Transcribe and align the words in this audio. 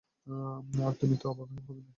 আর 0.83 0.93
তুমি 0.93 1.15
তো 1.17 1.25
অবাকই 1.29 1.59
হলে 1.67 1.79
না। 1.79 1.89